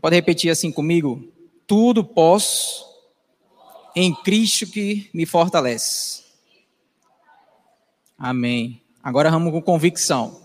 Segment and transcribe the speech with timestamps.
[0.00, 1.30] Você pode repetir assim comigo?
[1.66, 2.86] Tudo posso
[3.94, 6.22] em Cristo que me fortalece.
[8.16, 8.80] Amém.
[9.02, 10.40] Agora vamos com convicção.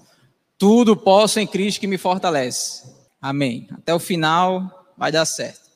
[0.58, 2.84] Tudo posso em Cristo que me fortalece.
[3.22, 3.66] Amém.
[3.72, 5.70] Até o final vai dar certo.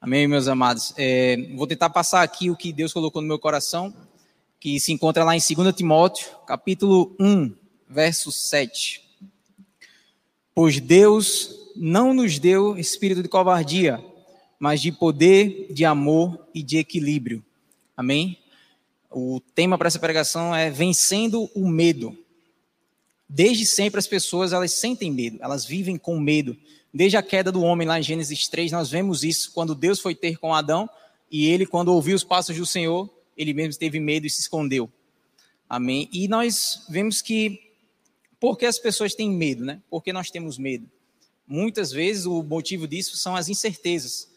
[0.00, 0.94] Amém, meus amados.
[0.96, 3.92] É, vou tentar passar aqui o que Deus colocou no meu coração,
[4.60, 7.52] que se encontra lá em 2 Timóteo, capítulo 1,
[7.88, 9.02] verso 7.
[10.54, 14.02] Pois Deus não nos deu espírito de covardia,
[14.58, 17.44] mas de poder, de amor e de equilíbrio.
[17.96, 18.38] Amém?
[19.10, 22.16] O tema para essa pregação é vencendo o medo.
[23.28, 26.56] Desde sempre as pessoas elas sentem medo, elas vivem com medo.
[26.92, 30.14] Desde a queda do homem lá em Gênesis 3, nós vemos isso quando Deus foi
[30.14, 30.88] ter com Adão
[31.30, 34.90] e ele quando ouviu os passos do Senhor, ele mesmo teve medo e se escondeu.
[35.68, 36.08] Amém.
[36.12, 37.60] E nós vemos que
[38.38, 39.80] por que as pessoas têm medo, né?
[39.90, 40.88] Por que nós temos medo?
[41.46, 44.28] Muitas vezes o motivo disso são as incertezas.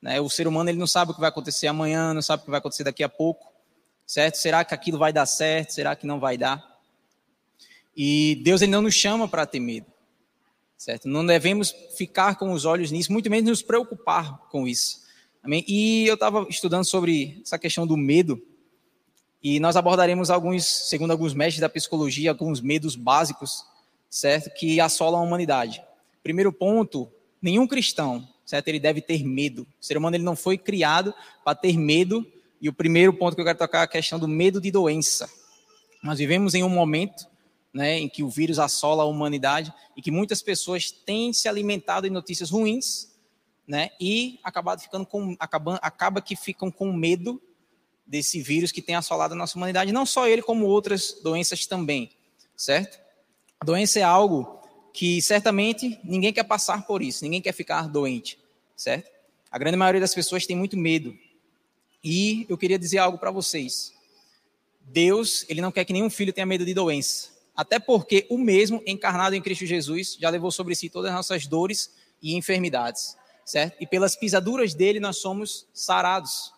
[0.00, 0.20] Né?
[0.20, 2.50] O ser humano ele não sabe o que vai acontecer amanhã, não sabe o que
[2.50, 3.52] vai acontecer daqui a pouco,
[4.06, 4.36] certo?
[4.36, 5.72] Será que aquilo vai dar certo?
[5.72, 6.80] Será que não vai dar?
[7.94, 9.86] E Deus ele não nos chama para ter medo,
[10.78, 11.06] certo?
[11.06, 15.00] Não devemos ficar com os olhos nisso, muito menos nos preocupar com isso.
[15.42, 15.64] Amém?
[15.68, 18.40] E eu estava estudando sobre essa questão do medo,
[19.42, 23.64] e nós abordaremos alguns, segundo alguns mestres da psicologia, alguns medos básicos,
[24.08, 24.50] certo?
[24.50, 25.82] Que assolam a humanidade.
[26.22, 28.68] Primeiro ponto, nenhum cristão, certo?
[28.68, 29.66] Ele deve ter medo.
[29.80, 32.26] O ser humano ele não foi criado para ter medo.
[32.60, 35.30] E o primeiro ponto que eu quero tocar é a questão do medo de doença.
[36.02, 37.30] Nós vivemos em um momento
[37.72, 42.06] né, em que o vírus assola a humanidade e que muitas pessoas têm se alimentado
[42.06, 43.10] em notícias ruins,
[43.66, 47.40] né, e acabado ficando com, acaba, acaba que ficam com medo
[48.04, 52.10] desse vírus que tem assolado a nossa humanidade, não só ele, como outras doenças também,
[52.56, 52.98] certo?
[53.60, 54.59] A doença é algo
[54.92, 58.38] que certamente ninguém quer passar por isso, ninguém quer ficar doente,
[58.76, 59.10] certo?
[59.50, 61.16] A grande maioria das pessoas tem muito medo.
[62.02, 63.92] E eu queria dizer algo para vocês.
[64.80, 67.30] Deus, ele não quer que nenhum filho tenha medo de doença.
[67.54, 71.46] Até porque o mesmo, encarnado em Cristo Jesus, já levou sobre si todas as nossas
[71.46, 71.90] dores
[72.22, 73.76] e enfermidades, certo?
[73.80, 76.52] E pelas pisaduras dele nós somos sarados.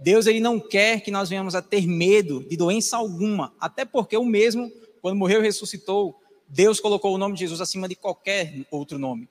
[0.00, 4.16] Deus ele não quer que nós venhamos a ter medo de doença alguma, até porque
[4.16, 6.20] o mesmo, quando morreu e ressuscitou,
[6.52, 9.26] Deus colocou o nome de Jesus acima de qualquer outro nome.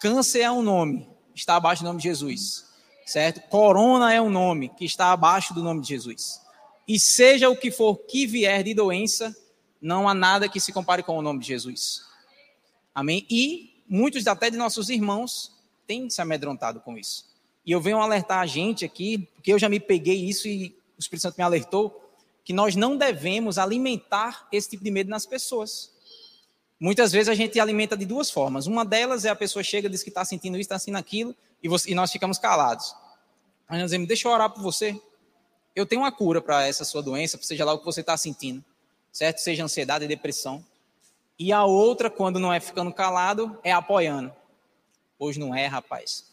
[0.00, 2.64] Câncer é um nome, está abaixo do nome de Jesus,
[3.04, 3.40] certo?
[3.48, 6.40] Corona é um nome que está abaixo do nome de Jesus.
[6.86, 9.36] E seja o que for que vier de doença,
[9.80, 12.04] não há nada que se compare com o nome de Jesus.
[12.94, 13.26] Amém?
[13.28, 15.52] E muitos até de nossos irmãos
[15.88, 17.26] têm se amedrontado com isso.
[17.66, 21.00] E eu venho alertar a gente aqui, porque eu já me peguei isso e o
[21.00, 22.00] Espírito Santo me alertou,
[22.44, 25.91] que nós não devemos alimentar esse tipo de medo nas pessoas.
[26.82, 28.66] Muitas vezes a gente alimenta de duas formas.
[28.66, 31.68] Uma delas é a pessoa chega, diz que está sentindo isso, está sentindo aquilo, e,
[31.68, 32.94] você, e nós ficamos calados.
[33.68, 35.00] Aí nós dizemos, deixa eu orar por você.
[35.74, 38.64] Eu tenho uma cura para essa sua doença, seja lá o que você está sentindo
[39.12, 39.38] certo?
[39.38, 40.64] Seja ansiedade depressão.
[41.38, 44.32] E a outra, quando não é ficando calado, é apoiando.
[45.18, 46.24] Hoje não é, rapaz.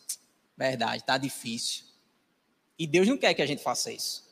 [0.57, 1.83] Verdade, tá difícil.
[2.77, 4.27] E Deus não quer que a gente faça isso.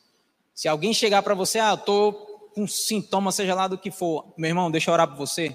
[0.54, 2.12] Se alguém chegar para você, ah, eu tô
[2.54, 5.54] com sintoma, seja lá do que for, meu irmão, deixa eu orar por você.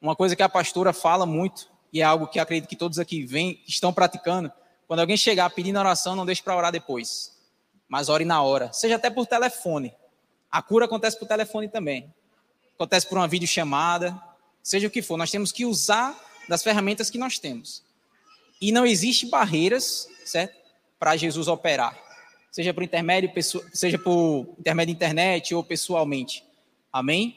[0.00, 3.24] Uma coisa que a pastora fala muito, e é algo que acredito que todos aqui
[3.24, 4.50] vêm, estão praticando,
[4.86, 7.38] quando alguém chegar pedindo oração, não deixe para orar depois.
[7.88, 9.94] Mas ore na hora, seja até por telefone.
[10.50, 12.12] A cura acontece por telefone também.
[12.74, 14.20] Acontece por uma videochamada,
[14.62, 15.16] seja o que for.
[15.16, 16.18] Nós temos que usar
[16.48, 17.84] das ferramentas que nós temos.
[18.60, 20.56] E não existe barreiras, certo?
[20.98, 21.96] Para Jesus operar.
[22.50, 23.30] Seja por intermédio,
[23.72, 26.44] seja por intermédio de internet ou pessoalmente.
[26.92, 27.36] Amém?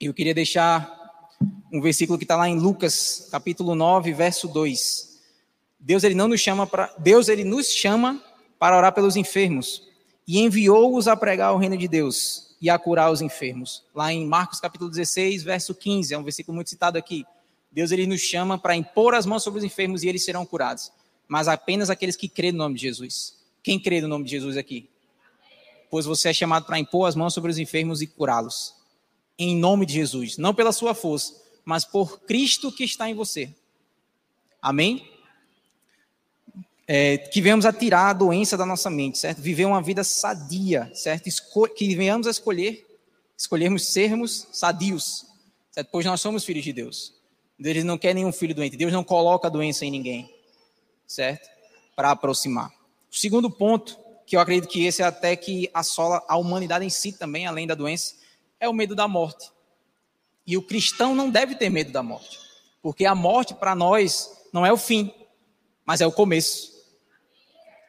[0.00, 1.03] Eu queria deixar
[1.74, 5.18] um versículo que está lá em Lucas, capítulo 9, verso 2.
[5.80, 8.22] Deus ele não nos chama para Deus ele nos chama
[8.60, 9.82] para orar pelos enfermos
[10.24, 13.82] e enviou-os a pregar o reino de Deus e a curar os enfermos.
[13.92, 17.26] Lá em Marcos capítulo 16, verso 15, é um versículo muito citado aqui.
[17.72, 20.92] Deus ele nos chama para impor as mãos sobre os enfermos e eles serão curados,
[21.26, 23.36] mas apenas aqueles que crêem no nome de Jesus.
[23.64, 24.88] Quem crê no nome de Jesus aqui?
[25.90, 28.76] Pois você é chamado para impor as mãos sobre os enfermos e curá-los.
[29.36, 33.54] Em nome de Jesus, não pela sua força, mas por Cristo que está em você.
[34.60, 35.14] Amém?
[36.86, 39.40] é, que venhamos a tirar a doença da nossa mente, certo?
[39.40, 41.26] Viver uma vida sadia, certo?
[41.26, 42.86] Esco que venhamos a escolher,
[43.36, 45.26] escolhermos sermos sadios,
[45.70, 45.88] certo?
[45.90, 47.14] Pois nós somos filhos de Deus.
[47.58, 48.76] Deus não quer nenhum filho doente.
[48.76, 50.30] Deus não coloca doença em ninguém,
[51.06, 51.48] certo?
[51.96, 52.70] Para aproximar.
[53.10, 56.90] O segundo ponto, que eu acredito que esse é até que assola a humanidade em
[56.90, 58.16] si também, além da doença,
[58.60, 59.50] é o medo da morte.
[60.46, 62.38] E o cristão não deve ter medo da morte,
[62.82, 65.12] porque a morte para nós não é o fim,
[65.84, 66.72] mas é o começo.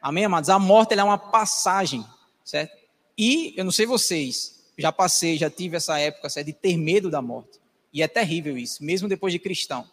[0.00, 0.50] Amém, amados?
[0.50, 2.04] A morte é uma passagem,
[2.44, 2.76] certo?
[3.18, 6.46] E eu não sei vocês, já passei, já tive essa época certo?
[6.46, 7.58] de ter medo da morte.
[7.92, 9.88] E é terrível isso, mesmo depois de cristão.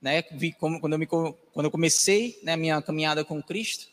[0.00, 0.22] Né?
[0.58, 3.88] Quando, eu me, quando eu comecei né, minha caminhada com Cristo,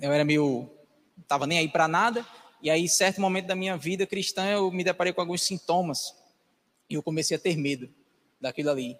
[0.00, 0.68] eu era meio.
[1.16, 2.26] não estava nem aí para nada.
[2.60, 6.14] E aí, certo momento da minha vida cristã, eu me deparei com alguns sintomas.
[6.88, 7.88] E eu comecei a ter medo
[8.40, 8.96] daquilo ali.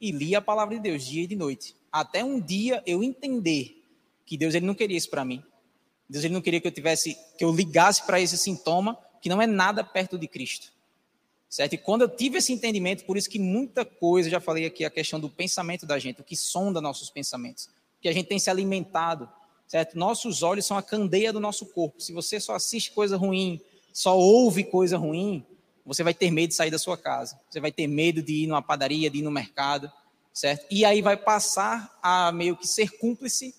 [0.00, 1.74] E li a palavra de Deus dia e de noite.
[1.90, 3.82] Até um dia eu entender
[4.24, 5.42] que Deus ele não queria isso para mim.
[6.08, 9.40] Deus ele não queria que eu tivesse, que eu ligasse para esse sintoma que não
[9.40, 10.72] é nada perto de Cristo.
[11.48, 11.74] Certo?
[11.74, 14.90] E quando eu tive esse entendimento, por isso que muita coisa, já falei aqui a
[14.90, 17.68] questão do pensamento da gente, o que sonda nossos pensamentos,
[18.00, 19.28] que a gente tem se alimentado,
[19.68, 19.96] certo?
[19.98, 22.00] Nossos olhos são a candeia do nosso corpo.
[22.00, 23.60] Se você só assiste coisa ruim,
[23.92, 25.44] só ouve coisa ruim,
[25.84, 27.38] você vai ter medo de sair da sua casa.
[27.50, 29.90] Você vai ter medo de ir numa padaria, de ir no mercado,
[30.32, 30.66] certo?
[30.70, 33.54] E aí vai passar a meio que ser cúmplice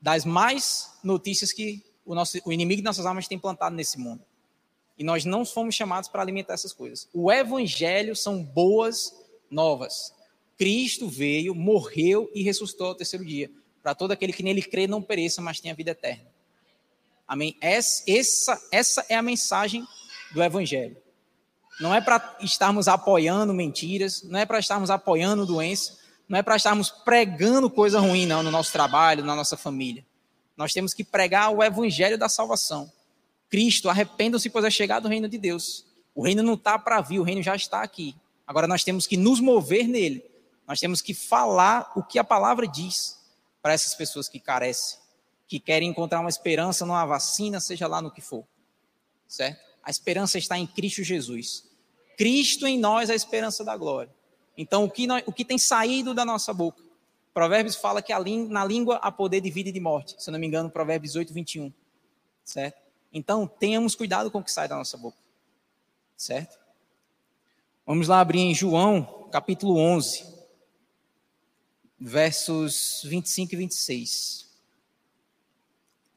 [0.00, 4.22] das mais notícias que o, nosso, o inimigo de nossas almas tem plantado nesse mundo.
[4.96, 7.08] E nós não fomos chamados para alimentar essas coisas.
[7.12, 9.12] O evangelho são boas
[9.50, 10.14] novas.
[10.56, 13.50] Cristo veio, morreu e ressuscitou ao terceiro dia,
[13.82, 16.26] para todo aquele que nele crê não pereça, mas tenha vida eterna.
[17.26, 17.56] Amém?
[17.60, 19.84] Essa, essa é a mensagem
[20.32, 20.96] do evangelho.
[21.80, 25.98] Não é para estarmos apoiando mentiras, não é para estarmos apoiando doença,
[26.28, 30.04] não é para estarmos pregando coisa ruim não no nosso trabalho, na nossa família.
[30.56, 32.90] Nós temos que pregar o evangelho da salvação.
[33.50, 35.84] Cristo, arrependam-se, pois é chegado o reino de Deus.
[36.14, 38.14] O reino não está para vir, o reino já está aqui.
[38.46, 40.24] Agora nós temos que nos mover nele.
[40.66, 43.18] Nós temos que falar o que a palavra diz
[43.60, 44.98] para essas pessoas que carecem,
[45.48, 48.44] que querem encontrar uma esperança numa vacina, seja lá no que for.
[49.26, 49.73] Certo?
[49.84, 51.68] A esperança está em Cristo Jesus.
[52.16, 54.10] Cristo em nós é a esperança da glória.
[54.56, 56.82] Então, o que, nós, o que tem saído da nossa boca?
[57.34, 58.12] Provérbios fala que
[58.48, 60.14] na língua há poder de vida e de morte.
[60.18, 61.72] Se não me engano, Provérbios 18, 21.
[62.44, 62.80] Certo?
[63.12, 65.18] Então, tenhamos cuidado com o que sai da nossa boca.
[66.16, 66.58] Certo?
[67.84, 70.24] Vamos lá abrir em João, capítulo 11,
[72.00, 74.48] versos 25 e 26.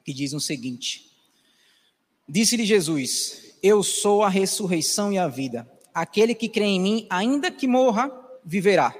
[0.05, 1.11] Que diz o seguinte:
[2.29, 5.69] Disse-lhe Jesus: Eu sou a ressurreição e a vida.
[5.93, 8.11] Aquele que crê em mim, ainda que morra,
[8.45, 8.93] viverá.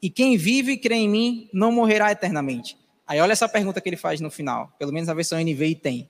[0.00, 2.78] E quem vive e crê em mim, não morrerá eternamente.
[3.06, 6.08] Aí olha essa pergunta que ele faz no final, pelo menos a versão NVI tem.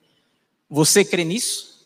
[0.69, 1.85] Você crê nisso?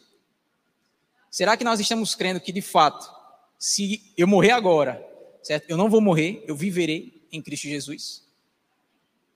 [1.31, 3.09] Será que nós estamos crendo que, de fato,
[3.57, 5.05] se eu morrer agora,
[5.41, 5.69] certo?
[5.69, 8.23] Eu não vou morrer, eu viverei em Cristo Jesus?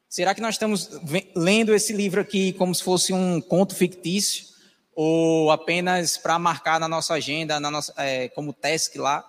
[0.07, 0.89] Será que nós estamos
[1.35, 4.48] lendo esse livro aqui como se fosse um conto fictício
[5.01, 9.23] ou apenas para marcar na nossa agenda, na nossa, é, como task lá,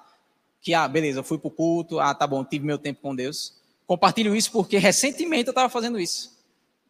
[0.60, 3.14] que, ah, beleza, eu fui para o culto, ah, tá bom, tive meu tempo com
[3.14, 3.56] Deus.
[3.86, 6.36] Compartilho isso porque recentemente eu estava fazendo isso.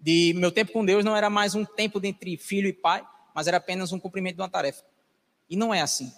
[0.00, 3.46] De meu tempo com Deus não era mais um tempo entre filho e pai, mas
[3.46, 4.82] era apenas um cumprimento de uma tarefa.
[5.50, 6.10] E não é assim.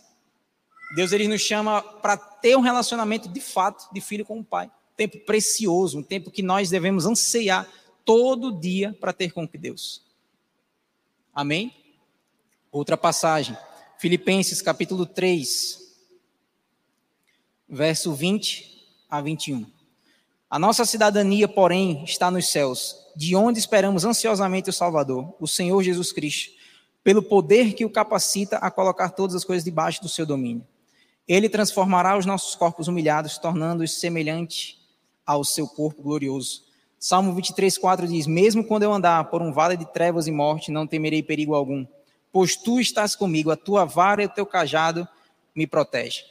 [0.94, 4.66] Deus ele nos chama para ter um relacionamento de fato de filho com o pai.
[4.66, 7.68] Um tempo precioso, um tempo que nós devemos anseiar
[8.04, 10.00] todo dia para ter com Deus.
[11.34, 11.81] Amém?
[12.72, 13.56] Outra passagem,
[13.98, 15.78] Filipenses capítulo 3,
[17.68, 19.66] verso 20 a 21.
[20.50, 25.82] A nossa cidadania, porém, está nos céus, de onde esperamos ansiosamente o Salvador, o Senhor
[25.82, 26.62] Jesus Cristo
[27.04, 30.66] pelo poder que o capacita a colocar todas as coisas debaixo do seu domínio.
[31.26, 34.78] Ele transformará os nossos corpos humilhados, tornando-os semelhantes
[35.26, 36.64] ao seu corpo glorioso.
[36.98, 40.70] Salmo 23, 4 diz: Mesmo quando eu andar por um vale de trevas e morte,
[40.70, 41.86] não temerei perigo algum,
[42.32, 45.06] pois tu estás comigo, a tua vara e o teu cajado
[45.54, 46.24] me protegem.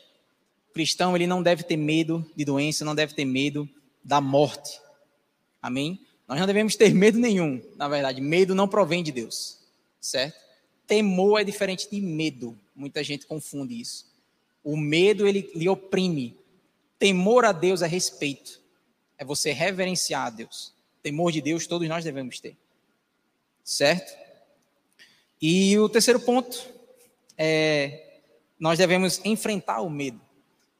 [0.70, 3.70] O cristão ele não deve ter medo de doença, não deve ter medo
[4.04, 4.82] da morte.
[5.62, 6.06] Amém?
[6.28, 8.20] Nós não devemos ter medo nenhum, na verdade.
[8.20, 9.60] Medo não provém de Deus,
[10.00, 10.42] certo?
[10.92, 12.60] temor é diferente de medo.
[12.76, 14.12] Muita gente confunde isso.
[14.62, 16.38] O medo ele lhe oprime.
[17.00, 18.60] Temor a Deus é respeito.
[19.18, 20.74] É você reverenciar a Deus.
[21.02, 22.58] Temor de Deus todos nós devemos ter.
[23.64, 24.14] Certo?
[25.42, 26.64] E o terceiro ponto
[27.38, 28.08] é
[28.62, 30.22] nós devemos enfrentar o medo.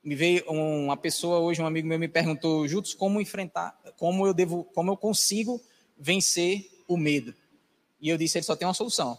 [0.04, 4.36] Me veio uma pessoa hoje, um amigo meu me perguntou, Jutos, como enfrentar, como eu
[4.36, 5.60] devo, como eu consigo
[5.98, 7.34] vencer o medo?
[8.00, 9.18] E eu disse, ele só tem uma solução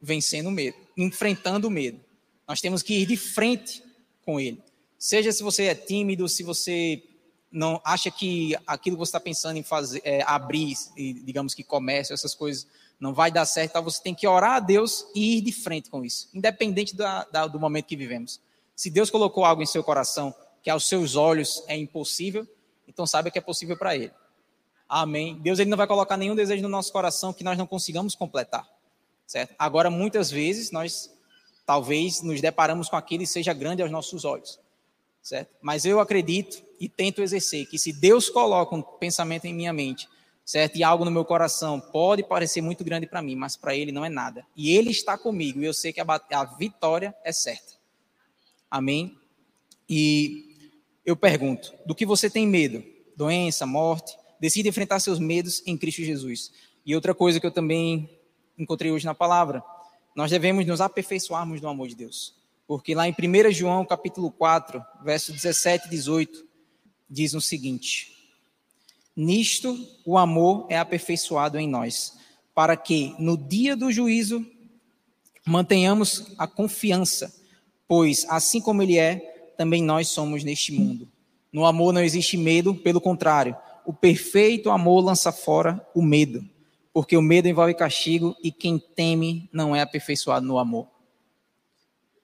[0.00, 1.98] vencendo o medo, enfrentando o medo.
[2.46, 3.82] Nós temos que ir de frente
[4.22, 4.62] com ele.
[4.98, 7.02] Seja se você é tímido, se você
[7.50, 12.12] não acha que aquilo que você está pensando em fazer, é, abrir, digamos que comércio,
[12.12, 12.66] essas coisas,
[12.98, 15.90] não vai dar certo, então você tem que orar a Deus e ir de frente
[15.90, 18.40] com isso, independente da, da, do momento que vivemos.
[18.74, 22.46] Se Deus colocou algo em seu coração que aos seus olhos é impossível,
[22.88, 24.12] então saiba que é possível para Ele.
[24.88, 25.38] Amém.
[25.40, 28.68] Deus ele não vai colocar nenhum desejo no nosso coração que nós não consigamos completar.
[29.26, 29.54] Certo?
[29.58, 31.10] Agora, muitas vezes, nós
[31.66, 34.60] talvez nos deparamos com aquilo e seja grande aos nossos olhos.
[35.22, 35.50] Certo?
[35.62, 40.08] Mas eu acredito e tento exercer que se Deus coloca um pensamento em minha mente,
[40.44, 40.76] certo?
[40.76, 44.04] E algo no meu coração pode parecer muito grande para mim, mas para ele não
[44.04, 44.46] é nada.
[44.56, 47.74] E ele está comigo e eu sei que a, a vitória é certa.
[48.70, 49.16] Amém?
[49.88, 50.56] E
[51.04, 52.82] eu pergunto: do que você tem medo?
[53.16, 54.16] Doença, morte?
[54.40, 56.52] Decida enfrentar seus medos em Cristo Jesus.
[56.84, 58.10] E outra coisa que eu também
[58.58, 59.62] encontrei hoje na palavra,
[60.14, 62.34] nós devemos nos aperfeiçoarmos no amor de Deus.
[62.66, 66.46] Porque lá em 1 João, capítulo 4, verso 17 e 18,
[67.08, 68.13] diz o seguinte:
[69.16, 72.18] Nisto o amor é aperfeiçoado em nós,
[72.54, 74.44] para que no dia do juízo
[75.46, 77.34] mantenhamos a confiança,
[77.86, 81.08] pois assim como ele é, também nós somos neste mundo.
[81.52, 83.56] No amor não existe medo, pelo contrário,
[83.86, 86.44] o perfeito amor lança fora o medo,
[86.92, 90.88] porque o medo envolve castigo e quem teme não é aperfeiçoado no amor.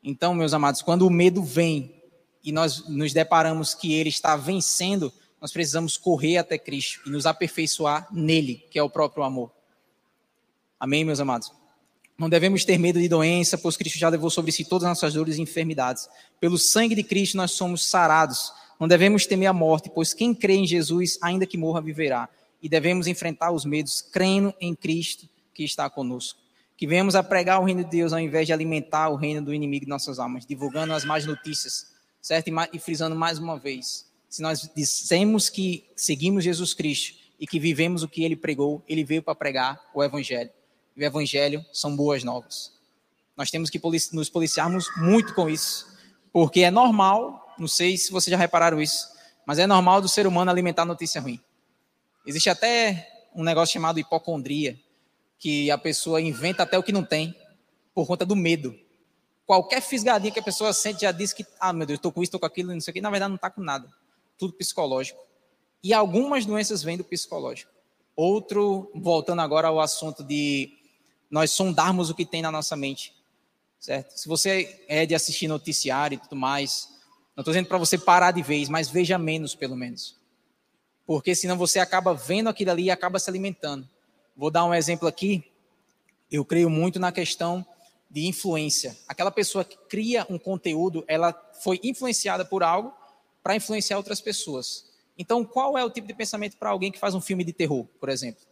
[0.03, 1.95] Então, meus amados, quando o medo vem
[2.43, 7.27] e nós nos deparamos que ele está vencendo, nós precisamos correr até Cristo e nos
[7.27, 9.51] aperfeiçoar nele, que é o próprio amor.
[10.79, 11.53] Amém, meus amados?
[12.21, 15.15] Não devemos ter medo de doença, pois Cristo já levou sobre si todas as nossas
[15.15, 16.07] dores e enfermidades.
[16.39, 18.53] Pelo sangue de Cristo nós somos sarados.
[18.79, 22.29] Não devemos temer a morte, pois quem crê em Jesus, ainda que morra, viverá.
[22.63, 26.39] E devemos enfrentar os medos crendo em Cristo que está conosco.
[26.77, 29.55] Que venhamos a pregar o reino de Deus ao invés de alimentar o reino do
[29.55, 31.87] inimigo de nossas almas, divulgando as más notícias,
[32.21, 32.51] certo?
[32.73, 38.03] E, frisando mais uma vez: se nós dissemos que seguimos Jesus Cristo e que vivemos
[38.03, 40.51] o que ele pregou, ele veio para pregar o Evangelho.
[40.97, 42.73] E o Evangelho são boas novas.
[43.37, 43.81] Nós temos que
[44.13, 45.87] nos policiarmos muito com isso,
[46.33, 49.07] porque é normal não sei se vocês já repararam isso,
[49.45, 51.39] mas é normal do ser humano alimentar notícia ruim.
[52.27, 54.81] Existe até um negócio chamado hipocondria,
[55.39, 57.35] que a pessoa inventa até o que não tem,
[57.95, 58.75] por conta do medo.
[59.45, 62.29] Qualquer fisgadinha que a pessoa sente já diz que, ah, meu Deus, estou com isso,
[62.29, 63.01] estou com aquilo, não sei o que.
[63.01, 63.91] Na verdade, não está com nada.
[64.41, 65.23] Tudo psicológico.
[65.83, 67.71] E algumas doenças vêm do psicológico.
[68.17, 70.73] Outro, voltando agora ao assunto de
[71.31, 73.15] nós sondarmos o que tem na nossa mente.
[73.79, 74.19] Certo?
[74.19, 76.89] Se você é de assistir noticiário e tudo mais,
[77.37, 80.17] não estou dizendo para você parar de vez, mas veja menos, pelo menos.
[81.07, 83.89] Porque senão você acaba vendo aquilo ali e acaba se alimentando.
[84.35, 85.45] Vou dar um exemplo aqui.
[86.31, 87.65] Eu creio muito na questão
[88.11, 88.97] de influência.
[89.07, 91.33] Aquela pessoa que cria um conteúdo, ela
[91.63, 93.00] foi influenciada por algo
[93.43, 94.91] para influenciar outras pessoas.
[95.17, 97.87] Então, qual é o tipo de pensamento para alguém que faz um filme de terror,
[97.99, 98.43] por exemplo?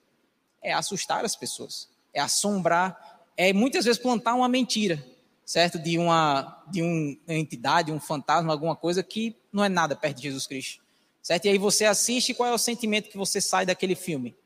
[0.62, 5.04] É assustar as pessoas, é assombrar, é muitas vezes plantar uma mentira
[5.48, 5.78] certo?
[5.78, 10.24] De uma, de uma entidade, um fantasma, alguma coisa que não é nada perto de
[10.24, 10.82] Jesus Cristo,
[11.22, 11.46] certo?
[11.46, 14.36] E aí você assiste, qual é o sentimento que você sai daquele filme?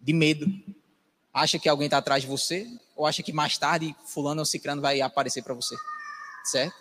[0.00, 0.46] De medo.
[1.30, 2.66] Acha que alguém está atrás de você?
[2.96, 5.76] Ou acha que mais tarde fulano ou ciclano vai aparecer para você?
[6.44, 6.74] Certo?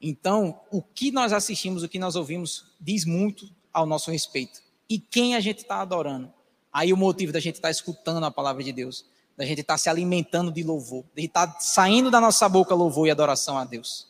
[0.00, 4.60] Então, o que nós assistimos, o que nós ouvimos, diz muito ao nosso respeito.
[4.88, 6.32] E quem a gente está adorando.
[6.72, 9.04] Aí o motivo da gente estar tá escutando a palavra de Deus
[9.38, 12.74] da gente estar tá se alimentando de louvor, de estar tá saindo da nossa boca
[12.74, 14.08] louvor e adoração a Deus.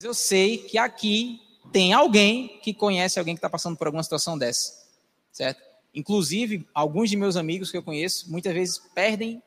[0.00, 1.40] Eu sei que aqui
[1.72, 4.86] tem alguém que conhece alguém que está passando por alguma situação dessa,
[5.32, 5.60] certo?
[5.92, 9.42] Inclusive, alguns de meus amigos que eu conheço, muitas vezes perdem,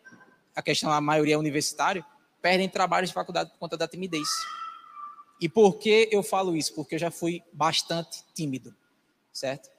[0.53, 2.03] a questão, a maioria é universitário,
[2.41, 4.27] perdem trabalhos de faculdade por conta da timidez.
[5.41, 6.71] E por que eu falo isso?
[6.75, 8.75] Porque eu já fui bastante tímido,
[9.33, 9.71] certo?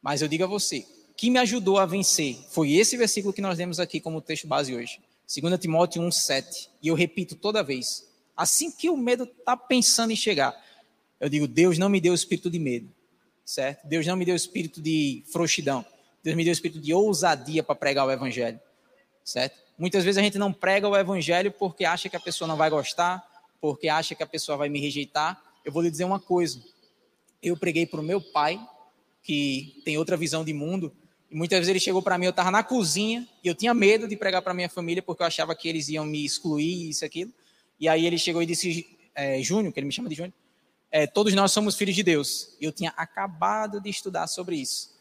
[0.00, 3.58] Mas eu digo a você, que me ajudou a vencer foi esse versículo que nós
[3.58, 5.00] lemos aqui como texto base hoje.
[5.26, 6.68] 2 Timóteo 1,7.
[6.80, 8.08] E eu repito toda vez.
[8.36, 10.56] Assim que o medo está pensando em chegar,
[11.18, 12.88] eu digo: Deus não me deu espírito de medo,
[13.44, 13.84] certo?
[13.84, 15.84] Deus não me deu espírito de frouxidão.
[16.22, 18.60] Deus me deu espírito de ousadia para pregar o evangelho,
[19.24, 19.58] certo?
[19.76, 22.70] Muitas vezes a gente não prega o evangelho porque acha que a pessoa não vai
[22.70, 23.26] gostar,
[23.60, 25.42] porque acha que a pessoa vai me rejeitar.
[25.64, 26.62] Eu vou lhe dizer uma coisa.
[27.42, 28.60] Eu preguei para o meu pai,
[29.22, 30.92] que tem outra visão de mundo,
[31.30, 34.08] e muitas vezes ele chegou para mim, eu estava na cozinha e eu tinha medo
[34.08, 37.32] de pregar para minha família porque eu achava que eles iam me excluir, isso, aquilo.
[37.78, 40.32] E aí ele chegou e disse, é, Júnior, que ele me chama de Júnior,
[40.90, 42.56] é, todos nós somos filhos de Deus.
[42.60, 44.96] E eu tinha acabado de estudar sobre isso.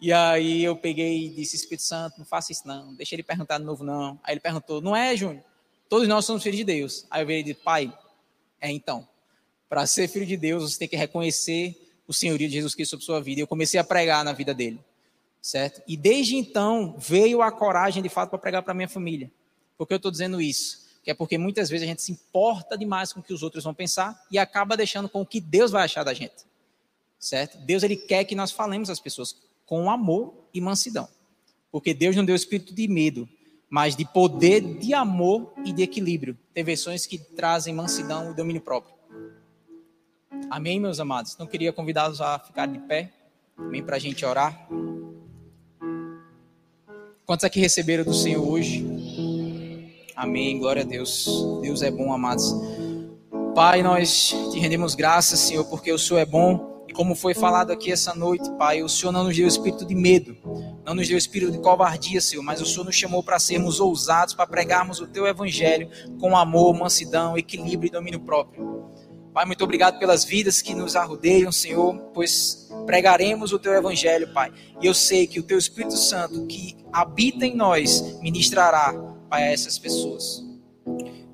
[0.00, 3.58] E aí eu peguei e disse, Espírito Santo, não faça isso não, deixa ele perguntar
[3.58, 4.20] de novo não.
[4.22, 5.44] Aí ele perguntou, não é, Júnior?
[5.88, 7.06] Todos nós somos filhos de Deus.
[7.10, 7.92] Aí eu veio e disse, pai,
[8.68, 9.06] é então,
[9.68, 11.76] para ser filho de Deus, você tem que reconhecer
[12.08, 13.40] o senhorio de Jesus Cristo sobre sua vida.
[13.40, 14.80] Eu comecei a pregar na vida dele
[15.42, 15.82] certo?
[15.88, 19.30] E desde então veio a coragem de fato para pregar para minha família.
[19.76, 20.86] Por que eu estou dizendo isso?
[21.02, 23.64] Que é porque muitas vezes a gente se importa demais com o que os outros
[23.64, 26.44] vão pensar e acaba deixando com o que Deus vai achar da gente,
[27.18, 27.58] certo?
[27.58, 31.08] Deus ele quer que nós falemos às pessoas com amor e mansidão.
[31.72, 33.28] Porque Deus não deu espírito de medo,
[33.72, 36.36] mas de poder, de amor e de equilíbrio.
[36.52, 38.94] Tem versões que trazem mansidão e domínio próprio.
[40.50, 41.32] Amém, meus amados?
[41.32, 43.10] Então, queria convidá-los a ficar de pé.
[43.56, 44.68] Amém, para a gente orar.
[47.24, 48.84] Quantos aqui receberam do Senhor hoje?
[50.14, 51.26] Amém, glória a Deus.
[51.62, 52.54] Deus é bom, amados.
[53.54, 56.84] Pai, nós te rendemos graças, Senhor, porque o Senhor é bom.
[56.86, 59.94] E como foi falado aqui essa noite, Pai, o Senhor não nos deu espírito de
[59.94, 60.36] medo,
[60.84, 64.34] não nos deu espírito de covardia, Senhor, mas o Senhor nos chamou para sermos ousados,
[64.34, 68.90] para pregarmos o teu evangelho com amor, mansidão, equilíbrio e domínio próprio.
[69.32, 74.52] Pai, muito obrigado pelas vidas que nos arrodeiam, Senhor, pois pregaremos o teu evangelho, Pai.
[74.80, 78.92] E eu sei que o teu Espírito Santo que habita em nós ministrará,
[79.30, 80.44] Pai, a essas pessoas.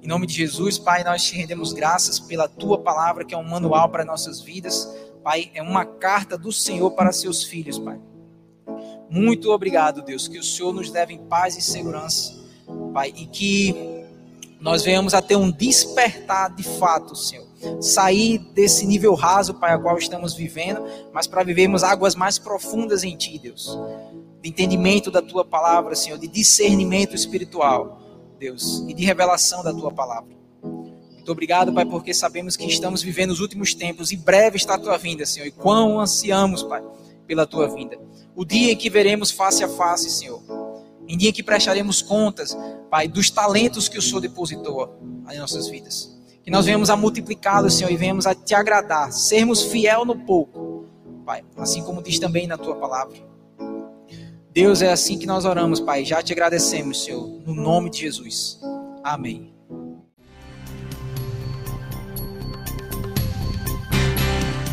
[0.01, 3.43] Em nome de Jesus, Pai, nós te rendemos graças pela tua palavra, que é um
[3.43, 4.89] manual para nossas vidas.
[5.25, 7.99] Pai, é uma carta do Senhor para seus filhos, Pai.
[9.11, 12.35] Muito obrigado, Deus, que o Senhor nos leve em paz e segurança,
[12.93, 14.05] Pai, e que
[14.61, 17.47] nós venhamos a ter um despertar de fato, Senhor.
[17.81, 23.03] Sair desse nível raso, Pai, a qual estamos vivendo, mas para vivermos águas mais profundas
[23.03, 23.79] em Ti, Deus.
[24.43, 28.01] De entendimento da Tua palavra, Senhor, de discernimento espiritual,
[28.39, 30.37] Deus, e de revelação da Tua palavra.
[30.63, 34.79] Muito obrigado, Pai, porque sabemos que estamos vivendo os últimos tempos e breve está a
[34.79, 35.47] Tua vinda, Senhor.
[35.47, 36.83] E quão ansiamos, Pai,
[37.29, 37.97] pela Tua vinda.
[38.35, 40.43] O dia em que veremos face a face, Senhor.
[41.07, 42.57] Em dia em que prestaremos contas,
[42.91, 44.99] Pai, dos talentos que o Senhor depositou
[45.31, 46.19] em nossas vidas.
[46.43, 50.87] Que nós venhamos a multiplicá-los, Senhor, e venhamos a te agradar, sermos fiel no pouco,
[51.25, 53.17] Pai, assim como diz também na tua palavra.
[54.51, 56.05] Deus, é assim que nós oramos, Pai.
[56.05, 58.59] Já te agradecemos, Senhor, no nome de Jesus.
[59.05, 59.58] Amém.